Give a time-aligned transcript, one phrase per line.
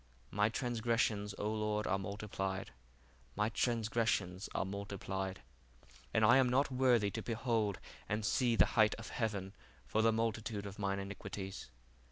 [0.31, 2.71] My transgressions, O Lord, are multiplied:
[3.35, 5.43] my transgressions are multiplied,
[6.11, 9.53] and I am not worthy to behold and see the height of heaven
[9.85, 11.69] for the multitude of mine iniquities.